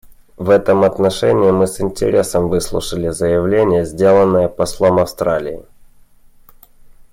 [0.35, 5.63] В этом отношении мы с интересом выслушали заявление, сделанное послом Австралии.